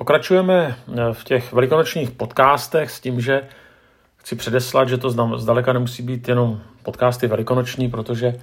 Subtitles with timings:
[0.00, 3.48] Pokračujeme eh, v těch velikonočních podcastech s tím, že
[4.16, 8.40] chci předeslat, že to zdaleka nemusí být jenom podcasty velikonoční, protože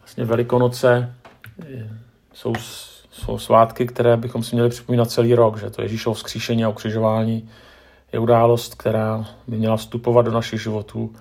[0.00, 1.14] vlastně velikonoce
[1.62, 1.88] eh,
[2.32, 2.54] jsou,
[3.10, 7.50] jsou svátky, které bychom si měli připomínat celý rok, že to Ježíšovo vzkříšení a ukřižování
[8.12, 11.14] je událost, která by měla vstupovat do našich životů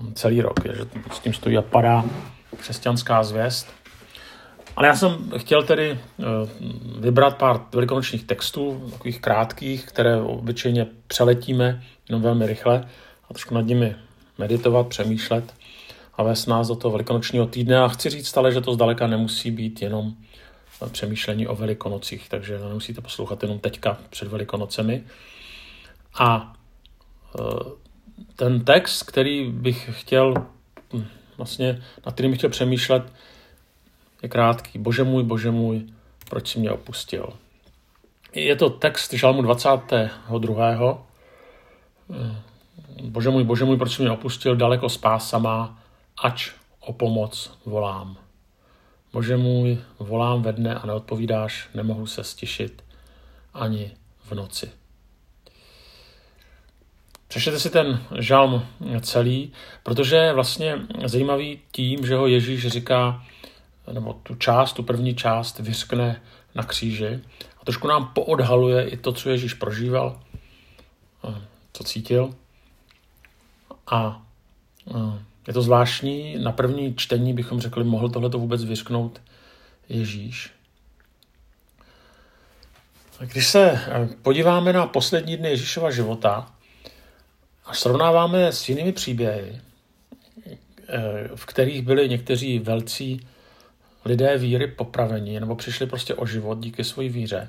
[0.00, 2.04] hm, celý rok, že s tím stojí a padá
[2.56, 3.77] křesťanská zvěst.
[4.76, 6.24] Ale já jsem chtěl tedy eh,
[7.00, 12.88] vybrat pár velikonočních textů, takových krátkých, které obyčejně přeletíme jenom velmi rychle
[13.30, 13.96] a trošku nad nimi
[14.38, 15.54] meditovat, přemýšlet
[16.14, 17.78] a vést nás do toho velikonočního týdne.
[17.78, 20.14] A chci říct ale, že to zdaleka nemusí být jenom
[20.92, 25.04] přemýšlení o velikonocích, takže nemusíte poslouchat jenom teďka před velikonocemi.
[26.18, 26.52] A
[27.38, 27.42] eh,
[28.36, 30.34] ten text, který bych chtěl
[30.92, 33.02] hm, vlastně, nad kterým bych chtěl přemýšlet,
[34.22, 34.78] je krátký.
[34.78, 35.86] Bože můj, bože můj,
[36.28, 37.32] proč jsi mě opustil?
[38.34, 41.04] Je to text žalmu 22.
[43.02, 45.82] Bože můj, bože můj, proč jsi mě opustil, daleko spása má,
[46.22, 48.16] ač o pomoc volám.
[49.12, 52.84] Bože můj, volám ve dne a neodpovídáš, nemohu se stišit
[53.54, 53.90] ani
[54.24, 54.70] v noci.
[57.28, 58.66] Přečtěte si ten žalm
[59.00, 59.52] celý,
[59.82, 63.24] protože je vlastně zajímavý tím, že ho Ježíš říká,
[63.92, 66.22] nebo tu část, tu první část vyřkne
[66.54, 67.20] na kříži
[67.60, 70.20] a trošku nám poodhaluje i to, co Ježíš prožíval,
[71.72, 72.34] co cítil.
[73.86, 74.22] A
[75.46, 79.20] je to zvláštní, na první čtení bychom řekli, mohl tohle vůbec vyřknout
[79.88, 80.50] Ježíš.
[83.20, 83.80] Když se
[84.22, 86.52] podíváme na poslední dny Ježíšova života
[87.64, 89.60] a srovnáváme s jinými příběhy,
[91.34, 93.26] v kterých byli někteří velcí
[94.08, 97.48] lidé víry popravení nebo přišli prostě o život díky své víře,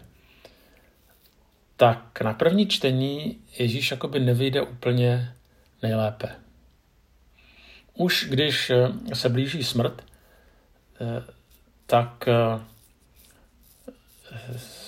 [1.75, 5.33] tak na první čtení Ježíš jakoby nevyjde úplně
[5.83, 6.35] nejlépe.
[7.93, 10.03] Už když eh, se blíží smrt,
[11.01, 11.23] eh,
[11.85, 12.59] tak eh,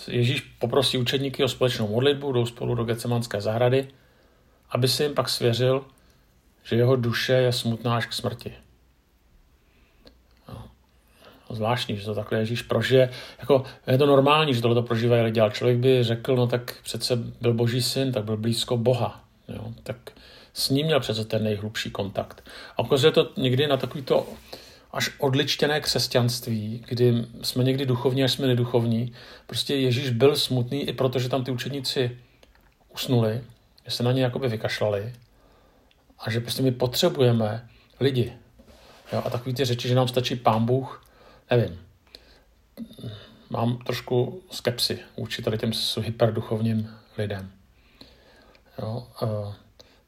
[0.08, 3.88] Ježíš poprosí učedníky o společnou modlitbu, jdou spolu do Gecemanské zahrady,
[4.70, 5.86] aby se jim pak svěřil,
[6.64, 8.54] že jeho duše je smutná až k smrti
[11.56, 13.10] zvláštní, že to takhle Ježíš prožije.
[13.40, 16.76] Jako, je to normální, že tohle to prožívají lidi, ale člověk by řekl, no tak
[16.84, 19.24] přece byl boží syn, tak byl blízko Boha.
[19.48, 19.68] Jo?
[19.84, 19.98] Tak
[20.54, 22.50] s ním měl přece ten nejhlubší kontakt.
[22.78, 24.28] A ukazuje to někdy na takový to
[24.94, 29.14] až odličtěné křesťanství, kdy jsme někdy duchovní, až jsme neduchovní.
[29.48, 32.18] Prostě Ježíš byl smutný i proto, že tam ty učeníci
[32.94, 33.42] usnuli,
[33.86, 35.14] že se na ně jakoby vykašlali
[36.20, 37.68] a že prostě my potřebujeme
[38.00, 38.34] lidi.
[39.14, 39.22] Jo?
[39.26, 41.06] A takový ty řeči, že nám stačí pán Bůh,
[41.52, 41.80] nevím,
[43.50, 47.52] mám trošku skepsy vůči tady těm hyperduchovním lidem.
[48.80, 49.54] Jo, uh,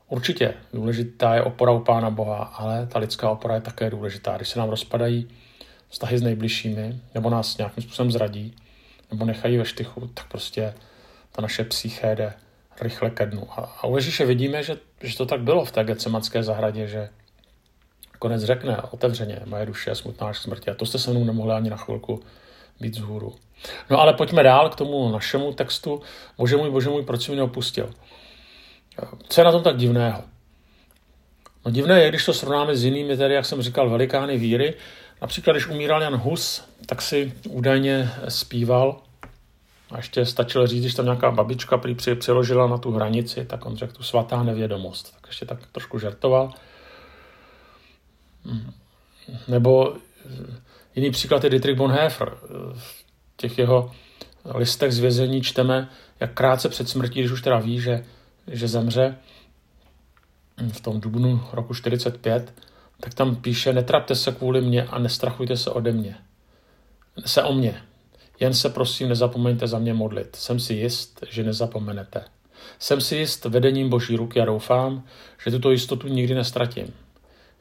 [0.10, 4.36] určitě důležitá je opora u Pána Boha, ale ta lidská opora je také důležitá.
[4.36, 5.30] Když se nám rozpadají
[5.90, 8.56] vztahy s nejbližšími, nebo nás nějakým způsobem zradí,
[9.12, 10.74] nebo nechají ve štychu, tak prostě
[11.32, 12.34] ta naše psyché jde
[12.82, 13.48] rychle ke dnu.
[13.52, 17.10] A, a u Ježíše vidíme, že, že to tak bylo v té Gecemanské zahradě, že
[18.24, 20.72] konec řekne otevřeně, moje duše je smutná až smrti.
[20.72, 22.24] A to jste se mnou nemohli ani na chvilku
[22.80, 23.36] být vzhůru.
[23.90, 26.02] No ale pojďme dál k tomu našemu textu.
[26.38, 27.92] Bože můj, bože můj, proč jsi mě opustil?
[29.30, 30.24] Co je na tom tak divného?
[31.66, 34.74] No divné je, když to srovnáme s jinými, tedy, jak jsem říkal, velikány víry.
[35.22, 39.02] Například, když umíral Jan Hus, tak si údajně zpíval
[39.92, 43.76] a ještě stačilo říct, když tam nějaká babička prý přiložila na tu hranici, tak on
[43.76, 45.14] řekl tu svatá nevědomost.
[45.14, 46.54] Tak ještě tak trošku žertoval.
[49.48, 49.94] Nebo
[50.96, 52.38] jiný příklad je Dietrich Bonhoeffer.
[52.74, 53.04] V
[53.38, 53.92] těch jeho
[54.46, 55.90] listech z vězení čteme,
[56.20, 58.06] jak krátce před smrtí, když už teda ví, že,
[58.48, 59.18] že zemře
[60.72, 62.54] v tom dubnu roku 45,
[63.00, 66.16] tak tam píše, netrapte se kvůli mě a nestrachujte se ode mě.
[67.26, 67.82] Se o mě.
[68.40, 70.36] Jen se prosím nezapomeňte za mě modlit.
[70.36, 72.24] Jsem si jist, že nezapomenete.
[72.80, 75.04] Jsem si jist vedením boží ruky a doufám,
[75.46, 76.94] že tuto jistotu nikdy nestratím.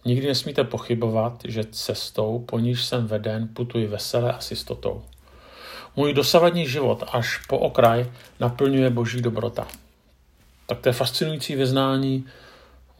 [0.04, 5.02] Nikdy nesmíte pochybovat, že cestou, po níž jsem veden, putuji veselé a s jistotou.
[5.96, 8.10] Můj dosavadní život až po okraj
[8.40, 9.68] naplňuje boží dobrota.
[10.66, 12.26] Tak to je fascinující vyznání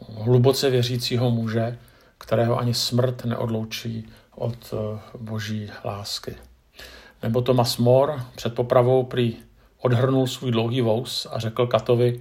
[0.09, 1.79] hluboce věřícího muže,
[2.19, 6.35] kterého ani smrt neodloučí od eh, boží lásky.
[7.23, 9.37] Nebo Thomas More před popravou prý
[9.79, 12.21] odhrnul svůj dlouhý vous a řekl Katovi,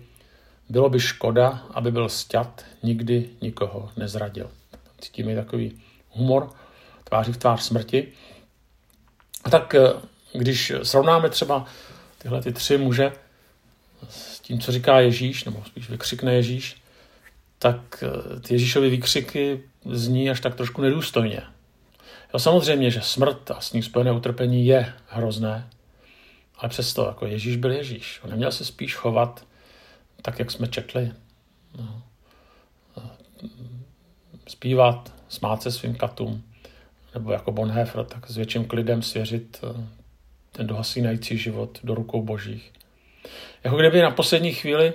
[0.69, 4.49] bylo by škoda, aby byl sťat, nikdy nikoho nezradil
[5.01, 6.49] cítíme takový humor
[7.03, 8.07] tváří v tvář smrti.
[9.43, 9.93] A tak eh,
[10.33, 11.65] když srovnáme třeba
[12.17, 13.11] tyhle ty tři muže
[14.09, 16.81] s tím, co říká Ježíš, nebo spíš vykřikne Ježíš,
[17.59, 21.41] tak eh, ty Ježíšovy výkřiky zní až tak trošku nedůstojně.
[22.33, 25.69] Jo, samozřejmě, že smrt a s ním spojené utrpení je hrozné,
[26.57, 28.19] ale přesto, jako Ježíš byl Ježíš.
[28.23, 29.45] On neměl se spíš chovat
[30.21, 31.11] tak, jak jsme četli.
[31.77, 32.03] No.
[34.51, 36.43] Zpívat, smát se svým katům,
[37.13, 39.87] nebo jako Bonhoeffer, tak s větším klidem svěřit eh,
[40.51, 42.71] ten dohasínající život do rukou božích.
[43.63, 44.93] Jako kdyby na poslední chvíli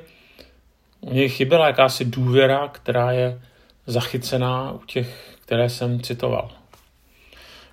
[1.00, 3.41] u něj chyběla jakási důvěra, která je
[3.87, 6.50] zachycená u těch, které jsem citoval.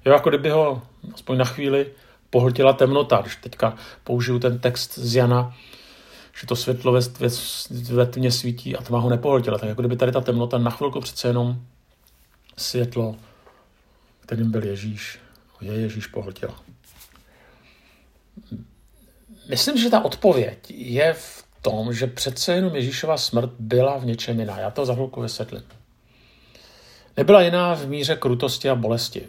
[0.06, 0.82] Jo, jako kdyby ho
[1.14, 1.86] aspoň na chvíli
[2.30, 5.56] pohltila temnota, když teďka použiju ten text z Jana,
[6.42, 7.28] že to světlo ve, ve,
[7.94, 9.58] ve tmě svítí a tma ho nepohltila.
[9.58, 11.60] Tak jako kdyby tady ta temnota na chvilku přece jenom
[12.58, 13.16] světlo,
[14.20, 15.20] kterým byl Ježíš,
[15.62, 16.60] je Ježíš pohltila.
[19.50, 24.40] Myslím, že ta odpověď je v tom, že přece jenom Ježíšova smrt byla v něčem
[24.40, 24.60] jiná.
[24.60, 25.64] Já to za chvilku vysvětlím.
[27.18, 29.28] Nebyla jiná v míře krutosti a bolesti.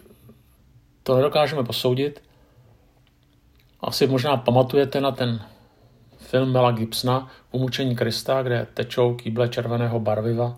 [1.03, 2.23] To nedokážeme posoudit.
[3.81, 5.41] Asi možná pamatujete na ten
[6.17, 10.57] film Mela Gibsona Umučení Krista, kde tečou kýble červeného barviva.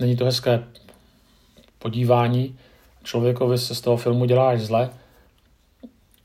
[0.00, 0.64] Není to hezké
[1.78, 2.58] podívání.
[3.02, 4.90] Člověkovi se z toho filmu dělá až zle.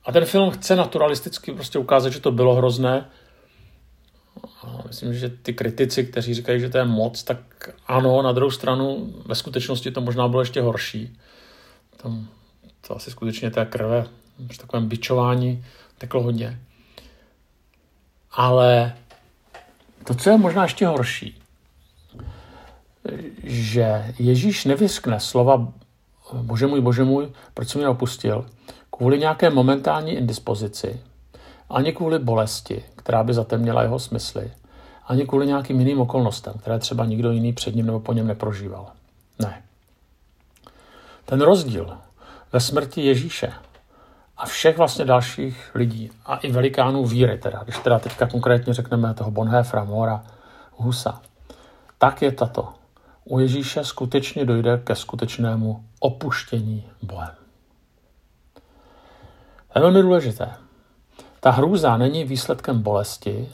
[0.05, 3.09] A ten film chce naturalisticky prostě ukázat, že to bylo hrozné.
[4.61, 7.37] A myslím, že ty kritici, kteří říkají, že to je moc, tak
[7.87, 11.17] ano, na druhou stranu ve skutečnosti to možná bylo ještě horší.
[11.97, 12.27] Tam
[12.87, 14.07] to asi skutečně té krve
[14.53, 15.65] v takovém bičování
[15.97, 16.59] teklo hodně.
[18.31, 18.95] Ale
[20.03, 21.41] to, co je možná ještě horší,
[23.43, 25.67] že Ježíš nevyskne slova
[26.33, 28.45] Bože můj, Bože můj, proč jsi mě opustil,
[28.91, 31.01] kvůli nějaké momentální indispozici,
[31.69, 34.51] ani kvůli bolesti, která by zatemnila jeho smysly,
[35.07, 38.87] ani kvůli nějakým jiným okolnostem, které třeba nikdo jiný před ním nebo po něm neprožíval.
[39.39, 39.63] Ne.
[41.25, 41.97] Ten rozdíl
[42.53, 43.53] ve smrti Ježíše
[44.37, 49.13] a všech vlastně dalších lidí a i velikánů víry, teda, když teda teďka konkrétně řekneme
[49.13, 50.23] toho Bonhoeffera, Mora,
[50.71, 51.21] Husa,
[51.97, 52.73] tak je tato.
[53.29, 57.35] U Ježíše skutečně dojde ke skutečnému opuštění Bohem.
[59.73, 60.53] To je velmi důležité.
[61.39, 63.49] Ta hrůza není výsledkem bolesti,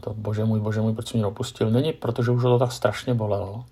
[0.00, 3.64] to bože můj, bože můj, proč mě opustil, není protože už to tak strašně bolelo.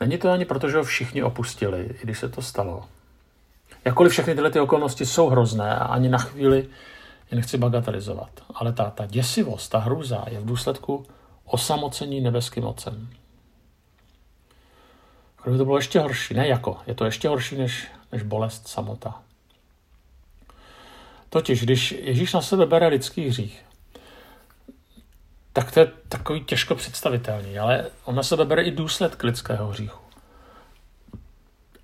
[0.00, 2.84] Není to ani proto, že ho všichni opustili, i když se to stalo.
[3.84, 6.68] Jakkoliv všechny tyhle ty okolnosti jsou hrozné a ani na chvíli
[7.30, 8.30] je nechci bagatelizovat.
[8.54, 11.06] Ale ta, ta děsivost, ta hrůza je v důsledku
[11.44, 12.64] osamocení nebeským
[15.44, 19.22] Kdyby to bylo ještě horší, ne jako, je to ještě horší než, než bolest samota.
[21.28, 23.64] Totiž, když Ježíš na sebe bere lidský hřích,
[25.52, 29.98] tak to je takový těžko představitelný, ale on na sebe bere i důsledky lidského hříchu.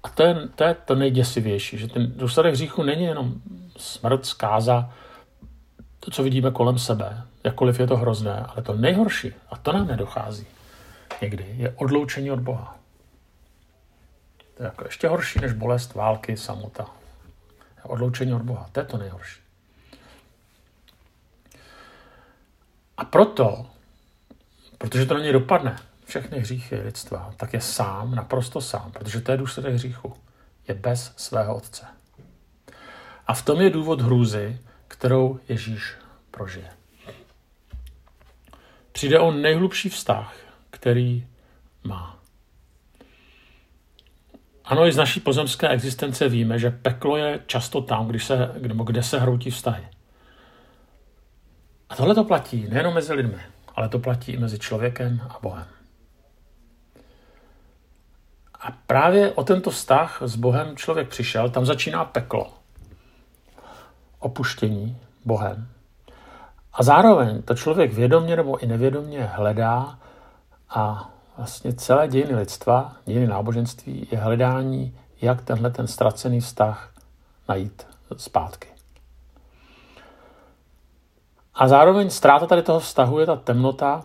[0.03, 3.35] A to je, to je to nejděsivější, že ten důsledek hříchu není jenom
[3.77, 4.93] smrt, zkáza,
[6.01, 9.87] to, co vidíme kolem sebe, jakkoliv je to hrozné, ale to nejhorší, a to nám
[9.87, 10.47] nedochází
[11.23, 12.80] někdy, je odloučení od Boha.
[14.61, 16.87] To je jako ještě horší než bolest, války, samota.
[17.83, 19.41] Odloučení od Boha, to je to nejhorší.
[22.97, 23.67] A proto,
[24.79, 29.33] protože to na něj dopadne, všechny hříchy lidstva, tak je sám, naprosto sám, protože to
[29.33, 30.17] je důsledek hříchu.
[30.69, 31.87] Je bez svého otce.
[33.26, 35.95] A v tom je důvod hrůzy, kterou Ježíš
[36.31, 36.71] prožije.
[38.93, 40.35] Přijde o nejhlubší vztah,
[40.71, 41.26] který
[41.85, 42.20] má.
[44.71, 48.85] Ano, i z naší pozemské existence víme, že peklo je často tam, když se, nebo
[48.85, 49.89] kde se hroutí vztahy.
[51.89, 53.41] A tohle to platí nejen mezi lidmi,
[53.77, 55.67] ale to platí i mezi člověkem a Bohem.
[58.61, 62.53] A právě o tento vztah s Bohem člověk přišel, tam začíná peklo.
[64.19, 65.69] Opuštění Bohem.
[66.73, 69.99] A zároveň to člověk vědomě nebo i nevědomě hledá
[70.69, 76.92] a vlastně celé dějiny lidstva, dějiny náboženství je hledání, jak tenhle ten ztracený vztah
[77.49, 78.68] najít zpátky.
[81.54, 84.02] A zároveň ztráta tady toho vztahu je ta temnota,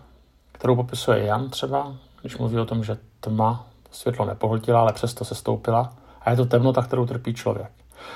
[0.52, 5.36] kterou popisuje Jan třeba, když mluví o tom, že tma světlo nepohltila, ale přesto se
[5.36, 5.94] stoupila.
[6.22, 7.72] A je to temnota, kterou trpí člověk.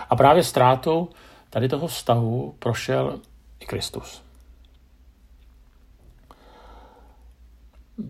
[0.09, 1.07] A právě ztrátou
[1.49, 3.19] tady toho vztahu prošel
[3.59, 4.28] i Kristus.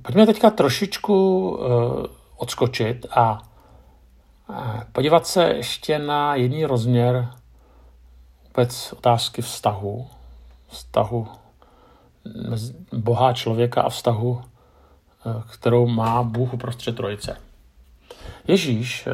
[0.02, 2.06] Pojďme teďka trošičku uh,
[2.38, 3.42] odskočit a
[4.50, 7.30] uh, podívat se ještě na jiný rozměr
[8.48, 10.08] vůbec otázky vztahu,
[10.68, 11.28] vztahu
[12.94, 14.42] Boha člověka a vztahu,
[15.52, 17.38] kterou má Bůh uprostřed trojice.
[18.48, 19.08] Ježíš,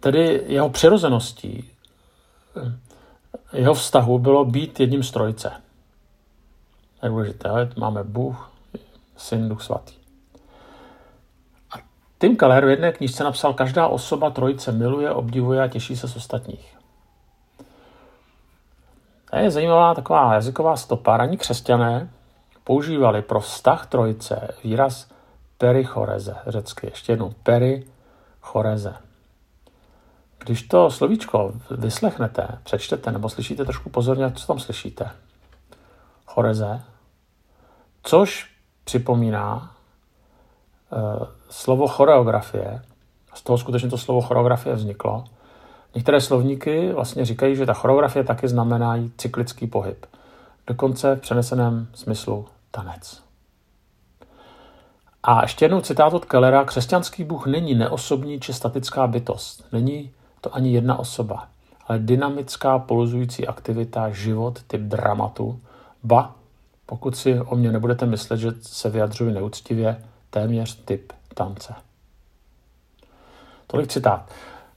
[0.00, 1.70] tedy jeho přirozeností,
[3.52, 5.52] jeho vztahu bylo být jedním z trojice.
[7.02, 7.48] Je důležité.
[7.76, 8.50] Máme Bůh,
[9.16, 9.94] Syn, Duch Svatý.
[11.70, 11.76] A
[12.18, 16.16] Tim Keller v jedné knižce napsal, každá osoba trojice miluje, obdivuje a těší se z
[16.16, 16.76] ostatních.
[19.30, 21.16] To je zajímavá taková jazyková stopa.
[21.16, 22.10] Raní křesťané
[22.64, 25.08] používali pro vztah trojice výraz
[25.58, 26.86] perichoreze, řecky.
[26.86, 28.94] Ještě jednou, perichoreze.
[30.38, 35.10] Když to slovíčko vyslechnete, přečtete nebo slyšíte trošku pozorně, co tam slyšíte?
[36.34, 36.82] Choreze,
[38.02, 38.50] což
[38.84, 39.70] připomíná
[40.90, 42.82] uh, slovo choreografie.
[43.34, 45.24] Z toho skutečně to slovo choreografie vzniklo.
[45.94, 50.06] Některé slovníky vlastně říkají, že ta choreografie taky znamená cyklický pohyb.
[50.66, 53.22] Dokonce v přeneseném smyslu tanec.
[55.22, 56.64] A ještě jednou citát od Kellera.
[56.64, 59.72] Křesťanský Bůh není neosobní či statická bytost.
[59.72, 60.10] Není
[60.40, 61.48] to ani jedna osoba,
[61.86, 65.60] ale dynamická poluzující aktivita, život, typ dramatu,
[66.02, 66.34] ba,
[66.86, 71.74] pokud si o mě nebudete myslet, že se vyjadřuji neúctivě, téměř typ tance.
[73.66, 74.30] Tolik citát.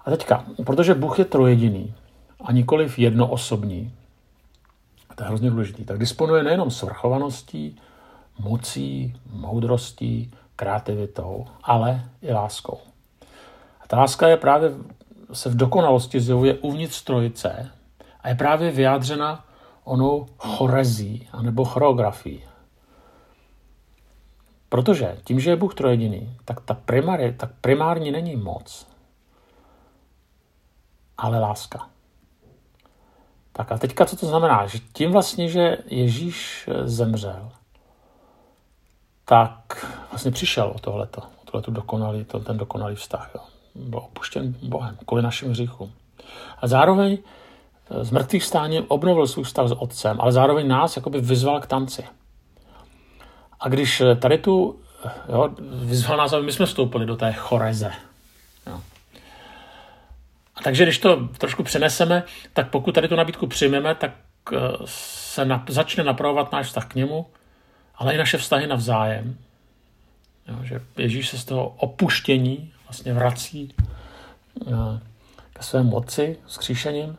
[0.06, 1.94] A teďka, protože Bůh je trojediný
[2.44, 3.94] a nikoliv jednoosobní,
[5.16, 7.80] to je hrozně důležitý, tak disponuje nejenom svrchovaností,
[8.40, 12.78] mocí, moudrostí, kreativitou, ale i láskou.
[13.82, 14.72] A ta láska je právě
[15.34, 17.70] se v dokonalosti zjevuje uvnitř trojice
[18.22, 19.46] a je právě vyjádřena
[19.84, 22.44] onou chorezí anebo choreografií.
[24.70, 28.88] Protože tím, že je Bůh trojediný, tak ta primárně, tak primární není moc,
[31.18, 31.90] ale láska.
[33.52, 34.68] Tak a teďka co to znamená?
[34.68, 37.52] Že tím vlastně, že Ježíš zemřel,
[39.26, 43.32] tak vlastně přišel o tohleto, o tohleto dokonalý, ten dokonalý vztah.
[43.36, 43.42] Jo
[43.76, 45.94] byl opuštěn Bohem kvůli našim hříchům.
[46.58, 47.18] A zároveň
[47.94, 52.04] eh, mrtvých stáním obnovil svůj vztah s otcem, ale zároveň nás jakoby vyzval k tanci.
[53.60, 57.34] A když eh, tady tu eh, jo, vyzval nás, aby my jsme vstoupili do té
[57.34, 57.92] choreze.
[58.68, 58.82] Jo.
[60.56, 62.24] A takže když to trošku přeneseme,
[62.54, 64.12] tak pokud tady tu nabídku přijmeme, tak
[64.86, 67.26] se na, začne napravovat náš vztah k němu,
[67.96, 69.38] ale i naše vztahy navzájem.
[70.48, 73.76] Jo, že Ježíš se z toho opuštění vlastně vrací
[74.68, 75.00] eh,
[75.54, 77.18] ke své moci s kříšením.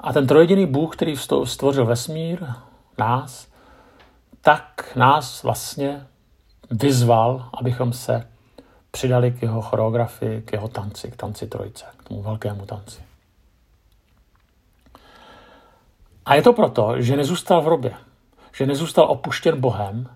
[0.00, 2.46] A ten trojediný Bůh, který stvořil vesmír,
[2.98, 3.48] nás,
[4.40, 6.06] tak nás vlastně
[6.70, 8.28] vyzval, abychom se
[8.90, 13.00] přidali k jeho choreografii, k jeho tanci, k tanci trojice, k tomu velkému tanci.
[16.26, 17.94] A je to proto, že nezůstal v hrobě,
[18.52, 20.08] že nezůstal opuštěn Bohem,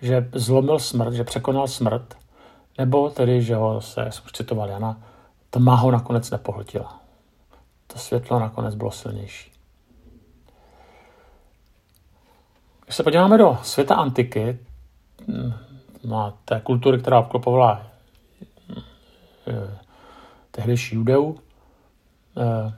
[0.00, 2.16] že zlomil smrt, že překonal smrt
[2.78, 5.00] nebo tedy, že ho se, už citoval Jana,
[5.50, 7.00] tma ho nakonec nepohltila.
[7.92, 9.52] To světlo nakonec bylo silnější.
[12.84, 14.58] Když se podíváme do světa antiky,
[16.04, 17.86] na té kultury, která obklopovala
[19.48, 19.78] eh,
[20.50, 21.38] tehdejší judeů,
[22.36, 22.72] eh,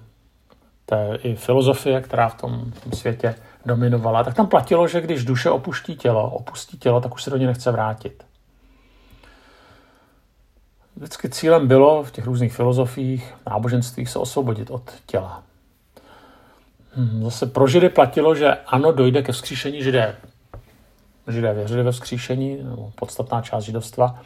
[0.87, 3.35] té i filozofie, která v tom, v tom světě
[3.67, 7.37] dominovala, tak tam platilo, že když duše opuští tělo, opustí tělo, tak už se do
[7.37, 8.30] něj nechce vrátit
[11.01, 15.43] vždycky cílem bylo v těch různých filozofiích, náboženstvích se osvobodit od těla.
[16.93, 20.17] Hmm, zase pro Židy platilo, že ano, dojde ke vzkříšení Židé.
[21.29, 24.21] Židé věřili ve vzkříšení, nebo podstatná část židovstva,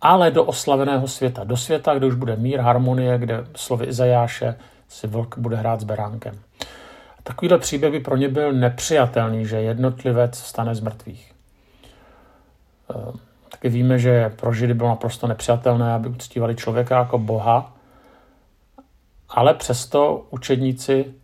[0.00, 1.44] ale do oslaveného světa.
[1.44, 4.56] Do světa, kde už bude mír, harmonie, kde slovy Izajáše
[4.88, 6.38] si vlk bude hrát s beránkem.
[7.22, 11.32] Takovýhle příběh by pro ně byl nepřijatelný, že jednotlivec vstane z mrtvých.
[13.56, 17.76] Taky víme, že pro Židy bylo naprosto nepřijatelné, aby uctívali člověka jako boha,
[19.28, 21.14] ale přesto učedníci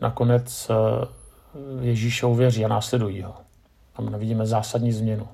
[0.00, 1.06] nakonec eh,
[1.80, 3.34] Ježíše uvěří a následují ho.
[3.96, 5.28] Tam vidíme zásadní změnu.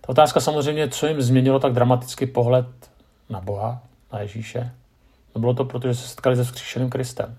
[0.00, 2.66] Ta otázka samozřejmě, co jim změnilo tak dramatický pohled
[3.30, 3.82] na Boha,
[4.12, 4.72] na Ježíše.
[5.34, 7.38] No bylo to, protože se setkali se vzkříšeným Kristem.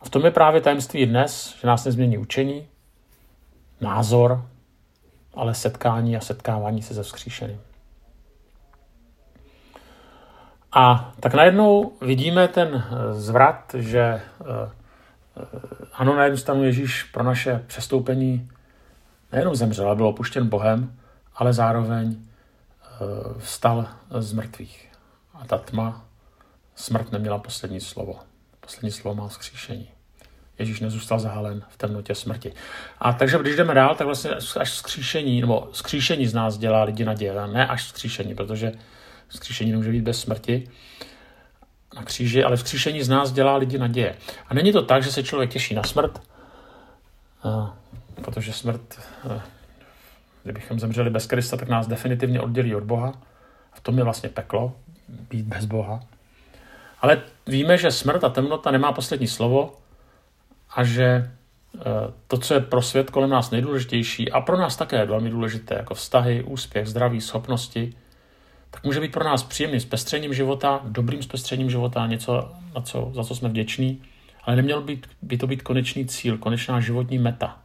[0.00, 2.66] A v tom je právě tajemství dnes, že nás nezmění učení,
[3.80, 4.46] názor,
[5.36, 7.60] ale setkání a setkávání se se vzkříšeným.
[10.72, 14.20] A tak najednou vidíme ten eh, zvrat, že eh,
[15.36, 15.46] eh,
[15.92, 18.50] ano, na jednu stranu Ježíš pro naše přestoupení
[19.32, 20.96] nejenom zemřel, ale byl opuštěn Bohem,
[21.34, 22.16] ale zároveň
[23.38, 24.92] vstal z mrtvých.
[25.34, 26.04] A ta tma,
[26.74, 28.18] smrt neměla poslední slovo.
[28.60, 29.93] Poslední slovo má vzkříšení.
[30.58, 32.52] Ježíš nezůstal zahalen v temnotě smrti.
[32.98, 34.30] A takže když jdeme dál, tak vlastně
[34.60, 38.72] až skříšení, nebo skříšení z nás dělá lidi naděje, ne až skříšení, protože
[39.28, 40.68] skříšení nemůže být bez smrti
[41.96, 44.14] na kříži, ale vzkříšení z nás dělá lidi naděje.
[44.48, 46.22] A není to tak, že se člověk těší na smrt,
[48.24, 49.00] protože smrt,
[50.42, 53.12] kdybychom zemřeli bez Krista, tak nás definitivně oddělí od Boha.
[53.72, 54.76] A v tom je vlastně peklo,
[55.08, 56.00] být bez Boha.
[57.00, 59.76] Ale víme, že smrt a temnota nemá poslední slovo
[60.74, 61.30] a že e,
[62.26, 65.94] to, co je pro svět kolem nás nejdůležitější a pro nás také velmi důležité, jako
[65.94, 67.94] vztahy, úspěch, zdraví, schopnosti,
[68.70, 73.24] tak může být pro nás příjemným zpestřením života, dobrým zpestřením života, něco, na co, za
[73.24, 74.02] co jsme vděční,
[74.44, 77.58] ale neměl být, by to být konečný cíl, konečná životní meta,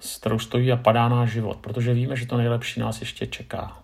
[0.00, 3.78] s kterou stojí a padá náš život, protože víme, že to nejlepší nás ještě čeká.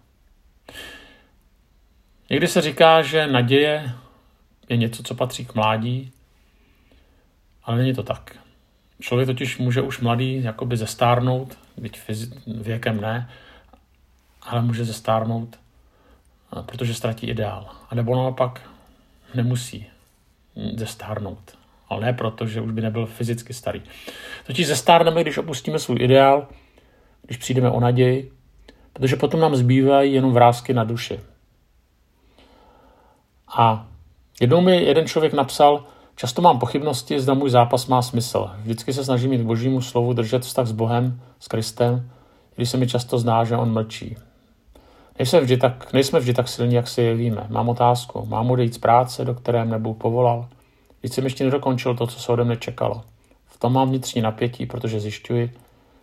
[2.31, 3.92] Někdy se říká, že naděje
[4.69, 6.12] je něco, co patří k mládí,
[7.64, 8.37] ale není to tak.
[9.00, 12.00] Člověk totiž může už mladý jakoby zestárnout, byť
[12.47, 13.31] věkem ne,
[14.42, 15.59] ale může zestárnout,
[16.66, 17.71] protože ztratí ideál.
[17.90, 18.71] A nebo naopak
[19.35, 19.87] nemusí
[20.76, 21.59] zestárnout.
[21.88, 23.83] Ale ne proto, že už by nebyl fyzicky starý.
[24.47, 26.49] Totiž zestárneme, když opustíme svůj ideál,
[27.23, 28.33] když přijdeme o naději,
[28.92, 31.21] protože potom nám zbývají jenom vrázky na duši.
[33.57, 33.87] A
[34.40, 38.50] jednou mi jeden člověk napsal, často mám pochybnosti, zda můj zápas má smysl.
[38.59, 42.11] Vždycky se snažím mít k božímu slovu držet vztah s Bohem, s Kristem,
[42.57, 44.16] když se mi často zdá, že on mlčí.
[45.19, 47.47] Nejsme vždy tak, nejsme vždy tak silní, jak si jevíme.
[47.49, 48.26] Mám otázku.
[48.26, 50.49] Mám odejít z práce, do které mne Bůh povolal?
[51.00, 53.02] Když jsem ještě nedokončil to, co se ode mne čekalo.
[53.47, 55.52] V tom mám vnitřní napětí, protože zjišťuji,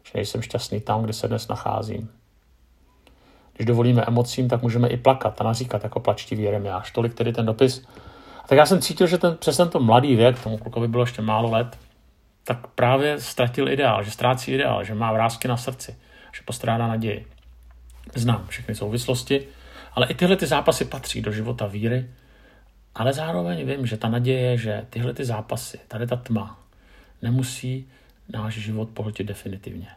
[0.03, 2.09] že nejsem šťastný tam, kde se dnes nacházím.
[3.55, 6.91] Když dovolíme emocím, tak můžeme i plakat a naříkat jako plačtivý Jeremiáš.
[6.91, 7.85] Tolik tedy ten dopis.
[8.50, 11.51] Tak já jsem cítil, že ten, přes tento mladý věk, tomu klukovi bylo ještě málo
[11.51, 11.77] let,
[12.44, 15.96] tak právě ztratil ideál, že ztrácí ideál, že má vrázky na srdci,
[16.35, 17.27] že postrádá naději.
[18.16, 19.48] Znám všechny souvislosti,
[19.94, 22.09] ale i tyhle ty zápasy patří do života víry,
[22.96, 26.59] ale zároveň vím, že ta naděje, že tyhle ty zápasy, tady ta tma,
[27.22, 27.90] nemusí
[28.29, 29.88] náš život pohltit definitivně.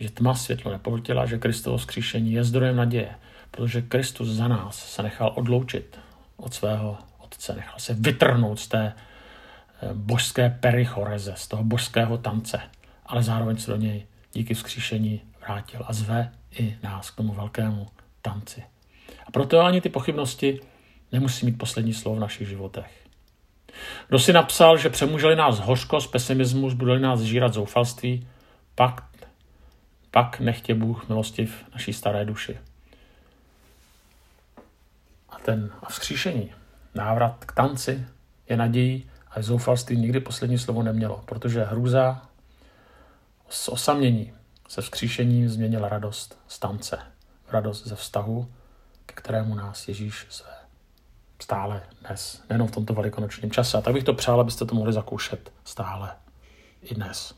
[0.00, 3.14] Že tma světlo nepohltila, že Kristovo skříšení je zdrojem naděje,
[3.50, 6.00] protože Kristus za nás se nechal odloučit
[6.36, 6.98] od svého
[7.38, 12.60] otce, nechal se vytrhnout z té eh, božské perichoreze, z toho božského tance,
[13.06, 17.86] ale zároveň se do něj díky vzkříšení vrátil a zve i nás k tomu velkému
[18.22, 18.62] tanci.
[19.26, 20.60] A proto ani ty pochybnosti
[21.12, 23.06] nemusí mít poslední slovo v našich životech.
[24.08, 28.26] Kdo si napsal, že přemůželi nás hořkost, pesimismus, budeli nás žírat zoufalství,
[28.74, 29.04] pak,
[30.10, 32.58] pak nechtě Bůh milostiv naší staré duši.
[35.28, 36.52] A ten a vzkříšení,
[36.94, 38.06] návrat k tanci
[38.48, 42.22] je nadějí a zoufalství nikdy poslední slovo nemělo, protože hrůza,
[43.68, 44.32] osamění,
[44.68, 46.98] se vzkříšením změnil radost z tance,
[47.48, 48.48] radost ze vztahu,
[49.06, 50.58] ke kterému nás Ježíš zve
[51.42, 53.78] stále dnes, nejenom v tomto velikonočním čase.
[53.78, 56.16] A tak bych to přál, abyste to mohli zakoušet stále
[56.82, 57.37] i dnes.